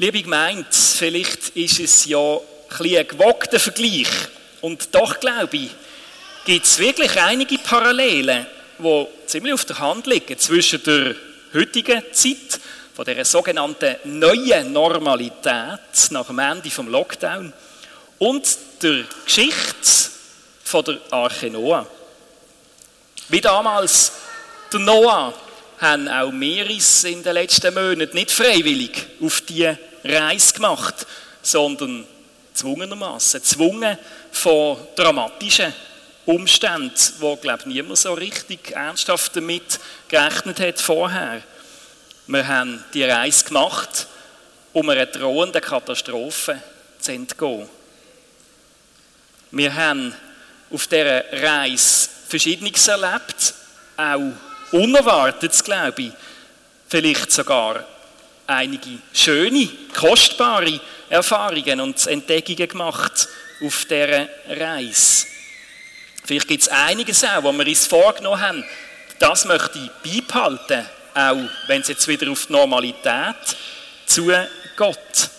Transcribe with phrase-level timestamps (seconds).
[0.00, 2.18] Liebe Gemeinde, vielleicht ist es ja
[2.78, 4.06] ein, ein gewogter Vergleich.
[4.60, 5.70] Und doch glaube ich,
[6.44, 8.46] gibt es wirklich einige Parallelen,
[8.78, 11.16] die ziemlich auf der Hand liegen zwischen der
[11.52, 12.60] heutigen Zeit,
[12.94, 15.80] von der sogenannten neuen Normalität
[16.10, 17.52] nach dem Ende vom Lockdown
[18.18, 20.10] und der Geschichte
[20.62, 21.84] von der Arche Noah.
[23.30, 24.12] Wie damals
[24.72, 25.34] der Noah
[25.80, 31.06] haben auch uns in den letzten Monaten nicht freiwillig auf die Reise gemacht,
[31.42, 32.06] sondern
[32.54, 33.98] zwungenermaßen, zwungen
[34.32, 35.72] von dramatischen
[36.26, 41.42] Umständen, wo glaube niemand so richtig ernsthaft damit gerechnet hat vorher.
[42.26, 44.06] Wir haben die Reise gemacht,
[44.72, 46.60] um einer drohenden Katastrophe
[46.98, 47.68] zu entgehen.
[49.50, 50.14] Wir haben
[50.70, 53.54] auf dieser Reise Verschiedenes erlebt,
[53.96, 54.32] auch
[54.72, 56.12] Unerwartetes, glaube ich.
[56.88, 57.86] Vielleicht sogar
[58.48, 63.28] einige schöne, kostbare Erfahrungen und Entdeckungen gemacht
[63.62, 65.26] auf dieser Reise.
[66.24, 68.64] Vielleicht gibt es einiges auch, wo wir uns vorgenommen haben,
[69.18, 73.36] das möchte ich beibehalten, auch wenn es jetzt wieder auf die Normalität
[74.06, 74.32] zu
[74.76, 75.30] Gott.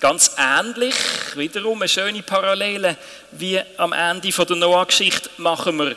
[0.00, 0.94] Ganz ähnlich,
[1.34, 2.96] wiederum eine schöne Parallele,
[3.32, 5.96] wie am Ende der Noah-Geschichte machen wir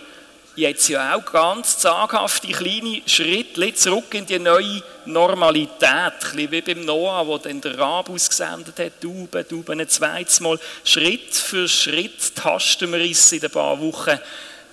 [0.58, 5.84] jetzt ja auch ganz zaghafte kleine Schritte zurück in die neue Normalität.
[5.84, 10.40] Ein bisschen wie beim Noah, wo dann der Rab ausgesendet hat, Tauben, Tauben ein zweites
[10.40, 10.60] Mal.
[10.84, 14.20] Schritt für Schritt tasten wir uns in ein paar Wochen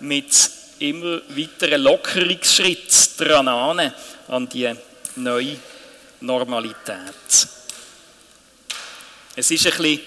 [0.00, 3.92] mit immer weiteren Lockerungsschritt dran an,
[4.28, 4.72] an die
[5.16, 5.56] neue
[6.20, 7.48] Normalität.
[9.36, 10.00] Es ist ein bisschen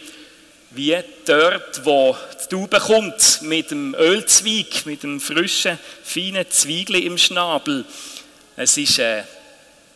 [0.78, 7.17] wie dort, wo die Taube kommt mit dem Ölzweig, mit dem frischen, feinen Zweigli im
[7.17, 7.83] Schnabel.
[8.56, 9.25] Es ist ein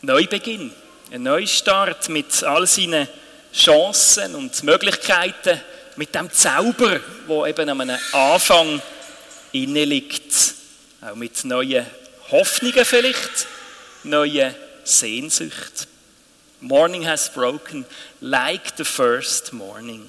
[0.02, 0.72] Neubeginn,
[1.12, 3.06] ein Neustart mit all seinen
[3.54, 5.60] Chancen und Möglichkeiten,
[5.94, 8.82] mit dem Zauber, wo eben an einem Anfang
[9.52, 10.54] inne liegt.
[11.00, 11.86] Auch mit neuen
[12.32, 13.46] Hoffnungen vielleicht,
[14.02, 15.86] neuen Sehnsucht.
[16.60, 17.84] Morning has broken
[18.20, 20.08] like the first morning.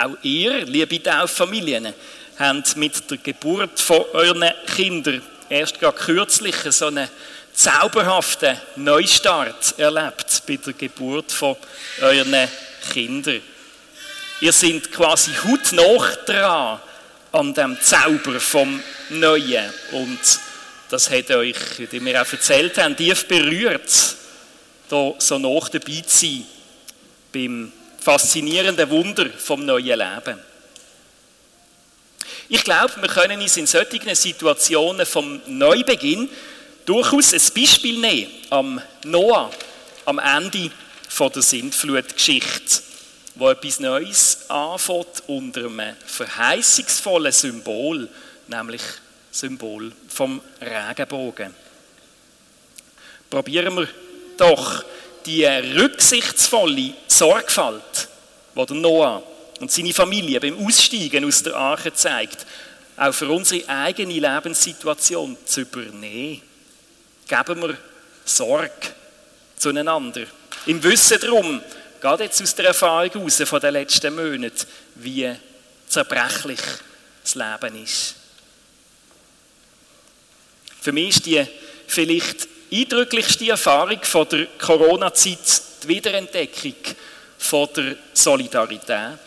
[0.00, 1.92] Auch ihr, liebe Tauffamilien,
[2.38, 7.06] habt mit der Geburt von euren Kindern erst gerade kürzlich so einen
[7.52, 11.54] zauberhaften Neustart erlebt bei der Geburt von
[12.00, 12.48] euren
[12.94, 13.42] Kindern.
[14.40, 16.80] Ihr seid quasi hautnah dran
[17.32, 20.18] an dem Zauber vom Neuen und
[20.88, 24.16] das hat euch, wie wir auch erzählt haben, tief berührt,
[24.88, 26.46] da so nach dabei zu sein
[27.34, 30.38] beim faszinierende Wunder vom neuen Leben.
[32.48, 36.28] Ich glaube, wir können uns in solchen Situationen vom Neubeginn
[36.84, 39.50] durchaus ein Beispiel nehmen am Noah,
[40.04, 40.70] am Ende
[41.18, 42.82] der Sintflutgeschichte,
[43.36, 48.08] wo etwas Neues anfängt unter einem verheißungsvollen Symbol,
[48.48, 48.82] nämlich
[49.30, 51.54] Symbol vom Regenbogen.
[53.28, 53.88] Probieren wir
[54.36, 54.82] doch
[55.26, 58.08] die rücksichtsvolle Sorgfalt,
[58.56, 59.22] die Noah
[59.60, 62.46] und seine Familie beim Aussteigen aus der Arche zeigt,
[62.96, 66.42] auch für unsere eigene Lebenssituation zu übernehmen.
[67.26, 67.76] Geben wir
[68.24, 68.70] Sorge
[69.56, 70.22] zueinander.
[70.66, 71.60] Im Wissen darum,
[72.00, 74.66] gerade jetzt aus der Erfahrung heraus von den letzten Monaten,
[74.96, 75.34] wie
[75.88, 76.60] zerbrechlich
[77.22, 78.14] das Leben ist.
[80.80, 81.46] Für mich ist die
[81.86, 86.74] vielleicht eindrücklichste Erfahrung von der Corona-Zeit die Wiederentdeckung
[87.38, 89.18] von der Solidarität,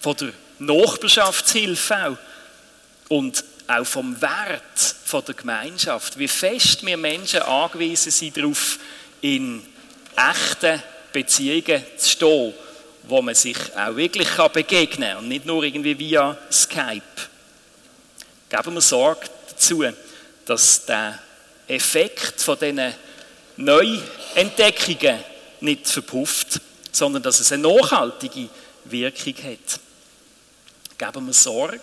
[0.00, 2.16] von der Nachbarschaftshilfe auch
[3.08, 6.18] und auch vom Wert von der Gemeinschaft.
[6.18, 8.78] Wie fest wir Menschen angewiesen sind darauf,
[9.20, 9.62] in
[10.16, 10.82] echten
[11.12, 12.54] Beziehungen zu stehen,
[13.04, 17.02] wo man sich auch wirklich begegnen kann und nicht nur irgendwie via Skype.
[18.48, 19.84] Geben wir Sorge dazu,
[20.44, 21.18] dass der
[21.68, 22.94] Effekt von diesen
[23.56, 25.18] Neuentdeckungen
[25.60, 26.60] nicht verpufft,
[26.92, 28.48] sondern dass es eine nachhaltige
[28.84, 29.80] Wirkung hat.
[30.98, 31.80] Geben wir Sorge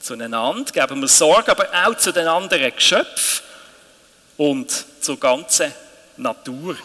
[0.00, 3.44] zueinander, geben wir Sorge aber auch zu den anderen Geschöpfen
[4.36, 5.72] und zur ganzen
[6.16, 6.76] Natur.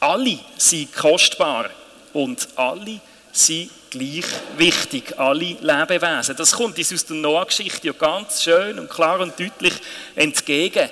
[0.00, 1.70] Alle sind kostbar
[2.12, 3.00] und alle
[3.32, 4.24] sind gleich
[4.56, 6.36] wichtig, alle Lebewesen.
[6.36, 9.74] Das kommt uns aus der Noah-Geschichte ganz schön und klar und deutlich
[10.14, 10.88] entgegen.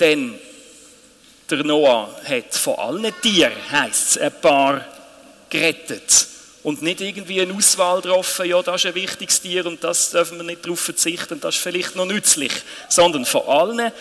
[0.00, 0.38] Denn
[1.50, 4.84] der Noah hat von allen Tieren, heisst es, ein paar
[5.50, 6.28] gerettet.
[6.62, 10.38] Und nicht irgendwie eine Auswahl getroffen, ja, das ist ein wichtiges Tier und das dürfen
[10.38, 12.52] wir nicht darauf verzichten, das ist vielleicht noch nützlich.
[12.88, 13.92] Sondern von allen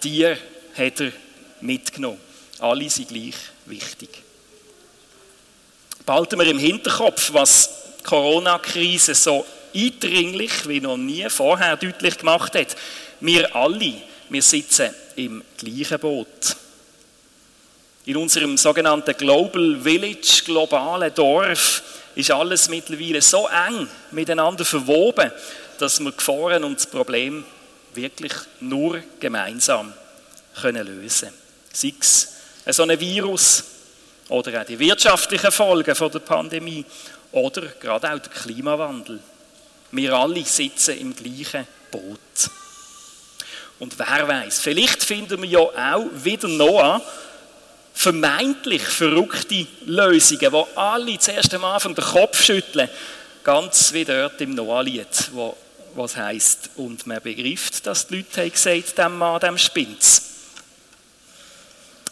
[0.00, 0.36] Tieren
[0.76, 1.12] hat er
[1.60, 2.20] mitgenommen.
[2.58, 3.36] Alle sind gleich
[3.66, 4.08] wichtig.
[6.04, 7.70] Behalten wir im Hinterkopf, was
[8.00, 12.76] die Corona-Krise so eindringlich wie noch nie vorher deutlich gemacht hat.
[13.20, 13.94] Wir alle,
[14.30, 16.56] wir sitzen im gleichen Boot.
[18.06, 21.82] In unserem sogenannten Global Village, globalen Dorf,
[22.14, 25.30] ist alles mittlerweile so eng miteinander verwoben,
[25.78, 27.44] dass wir Gefahren und das Problem
[27.94, 29.92] wirklich nur gemeinsam
[30.60, 31.38] können lösen können.
[31.72, 33.64] Sei es so ein Virus
[34.28, 36.84] oder auch die wirtschaftlichen Folgen von der Pandemie
[37.32, 39.20] oder gerade auch der Klimawandel.
[39.92, 42.18] Wir alle sitzen im gleichen Boot.
[43.78, 45.58] Und wer weiß, vielleicht finden wir ja
[45.94, 47.00] auch wieder Noah
[47.94, 52.88] vermeintlich verrückte Lösungen, wo alle zuerst am Anfang den Kopf schütteln,
[53.42, 55.56] ganz wie dort im Noah-Lied, wo
[55.94, 60.22] was heißt und man begreift, dass die Leute haben gesagt, dem Mann, dem spinnt's.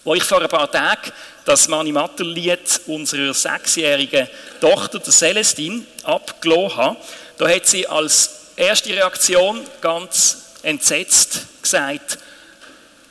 [0.03, 1.13] Wo ich vor ein paar Tagen
[1.45, 4.29] das Mani-Matter-Lied unserer sechsjährigen
[4.61, 6.97] Tochter, der Celestine, abgelassen habe,
[7.39, 12.19] da hat sie als erste Reaktion ganz entsetzt gesagt,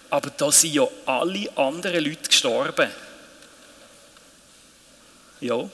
[0.10, 2.90] aber da sind ja alle anderen Leute gestorben.
[5.40, 5.70] Ja,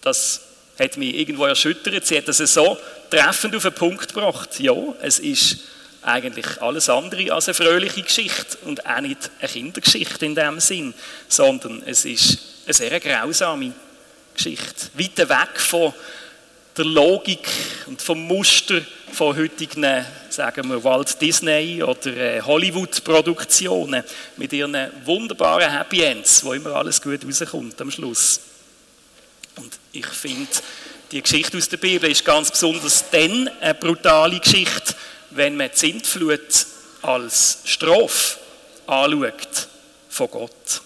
[0.00, 0.40] das
[0.78, 2.06] hat mich irgendwo erschüttert.
[2.06, 2.78] Sie hat das so
[3.10, 4.58] treffend auf den Punkt gebracht.
[4.58, 5.58] Ja, es ist
[6.02, 10.94] eigentlich alles andere als eine fröhliche Geschichte und auch nicht eine Kindergeschichte in dem Sinn,
[11.28, 13.72] sondern es ist eine sehr grausame
[14.34, 14.88] Geschichte.
[14.94, 15.92] Weit weg von
[16.76, 17.48] der Logik
[17.86, 18.80] und vom Muster
[19.12, 20.04] von heutigen,
[20.36, 24.04] sagen wir, Walt Disney oder äh, Hollywood-Produktionen
[24.36, 28.40] mit ihren wunderbaren Happy Ends, wo immer alles gut rauskommt am Schluss.
[29.56, 30.50] Und ich finde,
[31.10, 34.94] die Geschichte aus der Bibel ist ganz besonders dann eine brutale Geschichte,
[35.30, 36.66] wenn man die Sintflut
[37.00, 38.38] als Strafe
[38.86, 39.68] anschaut
[40.10, 40.82] von Gott.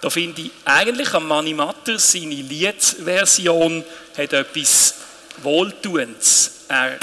[0.00, 3.84] Da finde ich eigentlich am Mani Matter seine Liedversion
[4.16, 4.94] hat etwas
[5.42, 6.52] Wohltuendes.
[6.68, 6.98] Er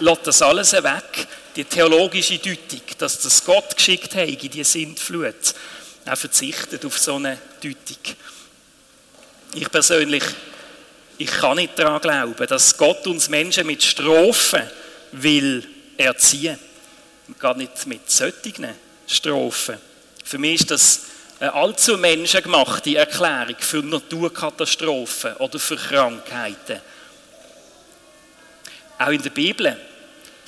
[0.00, 1.26] lässt das alles weg,
[1.56, 5.54] die theologische Deutung, dass das Gott geschickt hat in die Sintflut.
[6.04, 8.16] Er verzichtet auf so eine Deutung.
[9.54, 10.24] Ich persönlich,
[11.18, 14.62] ich kann nicht daran glauben, dass Gott uns Menschen mit Strafen
[15.12, 15.66] will
[15.96, 16.58] erziehen.
[17.38, 18.68] Gar nicht mit solchen
[19.06, 19.76] Strafen.
[20.24, 21.00] Für mich ist das
[21.38, 26.80] eine allzu menschengemachte Erklärung für Naturkatastrophen oder für Krankheiten.
[28.98, 29.76] Auch in der Bibel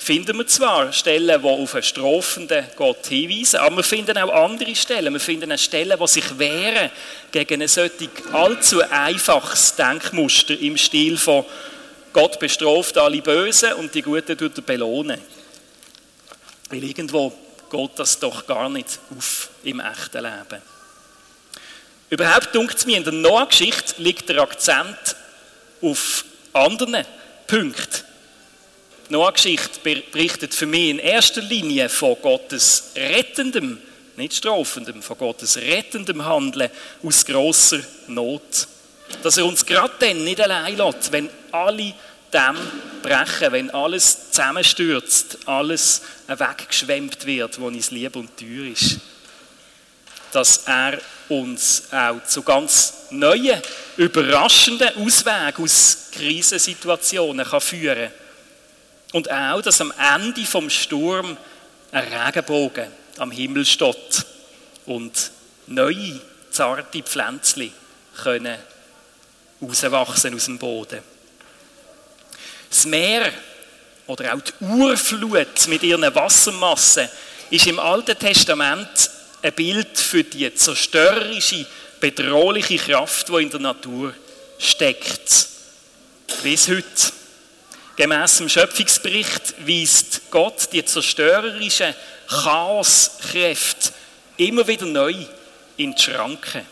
[0.03, 4.75] finden wir zwar Stellen, die auf einen strafenden Gott hinweisen, aber wir finden auch andere
[4.75, 5.13] Stellen.
[5.13, 6.91] Wir finden auch Stellen, die sich wehren
[7.31, 11.45] gegen ein solches allzu einfaches Denkmuster im Stil von
[12.11, 15.19] Gott bestraft alle Bösen und die Guten tut er belohnen.
[16.69, 17.33] Weil irgendwo
[17.71, 20.61] geht das doch gar nicht auf im echten Leben.
[22.11, 25.15] Überhaupt dunkt es mir, in der Noah-Geschichte liegt der Akzent
[25.81, 27.03] auf anderen
[27.47, 28.12] Punkten.
[29.13, 29.79] Die Noah-Geschichte
[30.11, 33.77] berichtet für mich in erster Linie von Gottes rettendem,
[34.17, 36.71] nicht strafendem, von Gottes rettendem Handeln
[37.03, 37.77] aus grosser
[38.07, 38.67] Not.
[39.21, 41.93] Dass er uns gerade dann nicht allein lässt, wenn alle
[42.33, 42.57] dem
[43.03, 48.97] brechen, wenn alles zusammenstürzt, alles weggeschwemmt wird, wo uns lieb und teuer ist.
[50.31, 50.99] Dass er
[51.29, 53.61] uns auch zu ganz neuen,
[53.95, 58.11] überraschenden Auswegen aus Krisensituationen kann führen
[59.13, 61.37] Und auch, dass am Ende vom Sturm
[61.91, 62.87] ein Regenbogen
[63.19, 64.25] am Himmel steht
[64.87, 65.31] und
[65.67, 66.19] neue,
[66.51, 67.71] zarte Pflänzchen
[68.21, 68.57] können
[69.61, 70.99] rauswachsen aus dem Boden.
[72.69, 73.31] Das Meer
[74.07, 77.07] oder auch die Urflut mit ihren Wassermassen
[77.51, 79.11] ist im Alten Testament
[79.43, 81.67] ein Bild für die zerstörerische,
[81.99, 84.13] bedrohliche Kraft, die in der Natur
[84.57, 85.47] steckt.
[86.41, 87.22] Bis heute.
[87.95, 91.93] Gemäss dem Schöpfungsbericht weist Gott die zerstörerischen
[92.27, 93.91] Chaoskräfte
[94.37, 95.13] immer wieder neu
[95.77, 96.65] in die Schranken.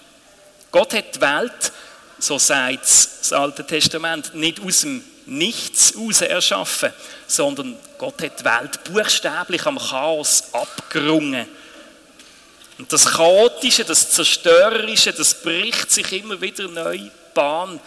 [0.72, 1.72] Gott hat die Welt,
[2.18, 6.92] so sagt das Alte Testament, nicht aus dem Nichts heraus erschaffen,
[7.28, 11.48] sondern Gott hat die Welt buchstäblich am Chaos abgerungen
[12.82, 16.98] und das Chaotische, das Zerstörerische, das bricht sich immer wieder neu
[17.36, 17.80] Bahn,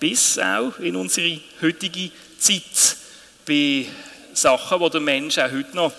[0.00, 2.96] bis auch in unsere heutige Zeit
[3.46, 3.86] bei
[4.32, 5.92] Sachen, wo der Mensch auch heute noch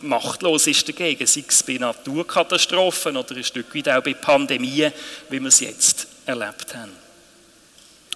[0.00, 4.92] machtlos ist dagegen, sei es bei Naturkatastrophen oder ein Stück weit auch bei Pandemien,
[5.28, 6.92] wie wir es jetzt erlebt haben.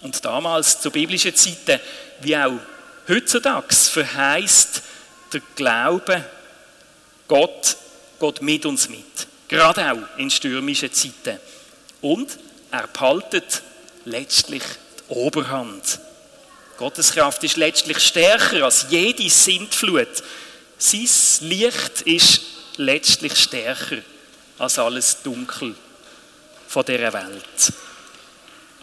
[0.03, 1.81] Und damals, zu biblischen Zeiten,
[2.21, 2.59] wie auch
[3.09, 4.83] heutzutage, verheißt
[5.33, 6.25] der Glaube,
[7.29, 7.77] Gott
[8.21, 9.27] geht mit uns mit.
[9.49, 11.39] gerade auch in stürmischen Zeiten.
[12.01, 12.39] Und
[12.71, 13.63] er behaltet
[14.05, 16.01] letztlich die Oberhand.
[16.77, 20.23] Gottes Kraft ist letztlich stärker als jede Sintflut.
[20.77, 21.09] Sein
[21.49, 22.41] Licht ist
[22.77, 23.99] letztlich stärker
[24.59, 25.75] als alles Dunkel
[26.69, 27.73] von dieser Welt.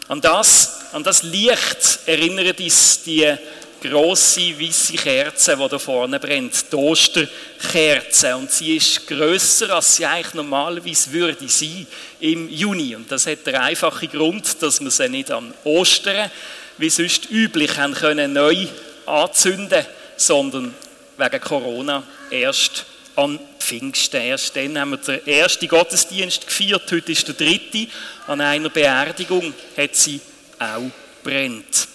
[0.08, 3.32] An das, an das Licht erinnert uns die
[3.80, 8.34] grosse weiße Kerze, die da vorne brennt, die Osterkerze.
[8.36, 11.86] Und sie ist grösser, als sie eigentlich normalerweise würde sein
[12.18, 12.96] im Juni.
[12.96, 16.30] Und das hat den einfachen Grund, dass wir sie nicht an Ostern,
[16.78, 18.66] wie sonst üblich, haben können neu
[19.06, 19.84] anzünden,
[20.16, 20.74] sondern
[21.16, 24.20] wegen Corona erst an Pfingsten.
[24.20, 27.86] Erst dann haben wir den ersten Gottesdienst gefeiert, heute ist der dritte.
[28.26, 30.20] An einer Beerdigung hat sie
[30.58, 30.90] auch
[31.22, 31.88] brennt.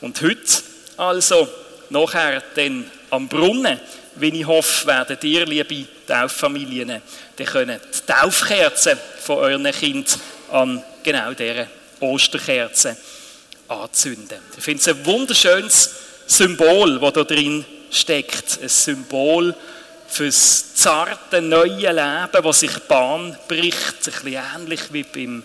[0.00, 0.62] Und heute
[0.96, 1.48] also
[1.90, 3.80] nachher dann am Brunnen,
[4.16, 7.02] wie ich hoffe, werden ihr, liebe Tauffamilien,
[7.38, 7.44] die
[8.06, 10.18] Taufkerzen von euren Kind
[10.50, 11.66] an genau dieser
[12.00, 12.96] Osterkerze
[13.68, 14.38] anzünden.
[14.56, 15.90] Ich finde es ein wunderschönes
[16.26, 18.60] Symbol, das da drin steckt.
[18.62, 19.54] Ein Symbol
[20.08, 23.76] für das zarte, neue Leben, das sich Bahn bricht.
[23.76, 25.42] Ein bisschen ähnlich wie beim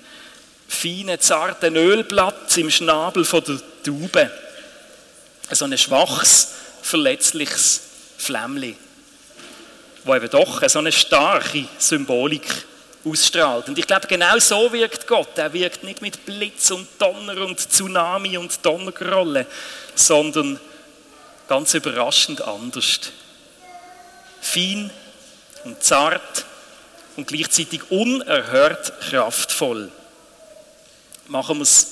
[0.68, 4.32] feinen, zarten Ölblatt im Schnabel der Taube
[5.56, 6.50] so ein schwaches,
[6.82, 7.82] verletzliches
[8.18, 8.76] Flämmchen,
[10.04, 12.66] wo eben doch so eine starke Symbolik
[13.04, 13.68] ausstrahlt.
[13.70, 15.38] Und ich glaube, genau so wirkt Gott.
[15.38, 19.46] Er wirkt nicht mit Blitz und Donner und Tsunami und Donnergrolle,
[19.96, 20.60] sondern
[21.48, 23.00] ganz überraschend anders.
[24.42, 24.92] Fein
[25.64, 26.46] und zart
[27.16, 29.92] und gleichzeitig unerhört kraftvoll.
[31.28, 31.88] Machen wir es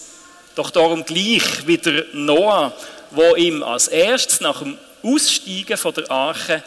[0.55, 2.73] doch darum gleich wie der Noah
[3.11, 6.63] wo ihm als erstes nach dem Aussteigen von der Arche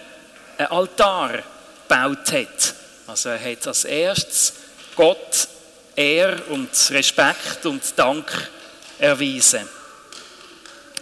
[0.59, 1.43] ein Altar
[1.89, 2.75] gebaut hat.
[3.07, 4.53] Also er hat als erstes
[4.95, 5.49] Gott
[5.97, 8.51] Ehr und Respekt und Dank
[8.99, 9.69] erwiesen.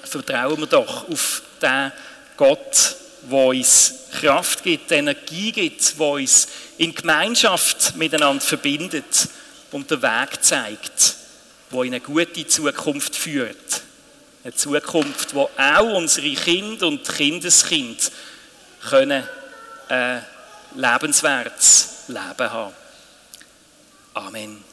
[0.02, 1.92] Vertrauen wir doch auf den
[2.36, 2.96] Gott,
[3.30, 9.28] der uns Kraft gibt, Energie gibt, der uns in Gemeinschaft miteinander verbindet
[9.70, 11.14] und den Weg zeigt,
[11.70, 13.82] der in eine gute Zukunft führt.
[14.42, 18.10] Eine Zukunft, wo auch unsere Kinder und Kindeskind
[18.88, 19.22] können
[19.88, 20.24] ein
[20.74, 22.74] lebenswertes Leben haben.
[24.14, 24.69] Amen.